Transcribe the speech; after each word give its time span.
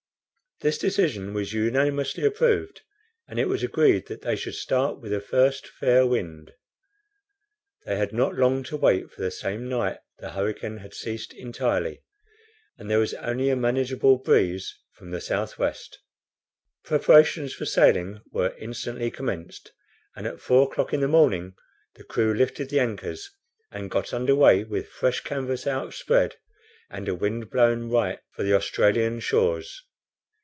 This 0.63 0.77
decision 0.77 1.33
was 1.33 1.53
unanimously 1.53 2.23
approved, 2.23 2.81
and 3.27 3.39
it 3.39 3.47
was 3.47 3.63
agreed 3.63 4.05
that 4.09 4.21
they 4.21 4.35
should 4.35 4.53
start 4.53 4.99
with 4.99 5.11
the 5.11 5.19
first 5.19 5.65
fair 5.67 6.05
wind. 6.05 6.53
They 7.87 7.95
had 7.95 8.13
not 8.13 8.33
to 8.35 8.77
wait 8.77 8.99
long 9.01 9.09
for 9.09 9.21
the 9.23 9.31
same 9.31 9.67
night 9.67 9.97
the 10.19 10.33
hurricane 10.33 10.77
had 10.77 10.93
ceased 10.93 11.33
entirely, 11.33 12.03
and 12.77 12.91
there 12.91 12.99
was 12.99 13.15
only 13.15 13.49
a 13.49 13.55
manageable 13.55 14.17
breeze 14.17 14.77
from 14.91 15.09
the 15.09 15.17
S. 15.17 15.29
W. 15.29 15.71
Preparations 16.85 17.55
for 17.55 17.65
sailing 17.65 18.21
were 18.31 18.55
instantly 18.59 19.09
commenced, 19.09 19.71
and 20.15 20.27
at 20.27 20.39
four 20.39 20.71
o'clock 20.71 20.93
in 20.93 21.01
the 21.01 21.07
morning 21.07 21.55
the 21.95 22.03
crew 22.03 22.35
lifted 22.35 22.69
the 22.69 22.79
anchors, 22.79 23.31
and 23.71 23.89
got 23.89 24.13
under 24.13 24.35
way 24.35 24.63
with 24.63 24.89
fresh 24.89 25.21
canvas 25.21 25.65
outspread, 25.65 26.35
and 26.87 27.07
a 27.09 27.15
wind 27.15 27.49
blowing 27.49 27.89
right 27.89 28.19
for 28.29 28.43
the 28.43 28.53
Australian 28.53 29.19
shores. 29.19 29.85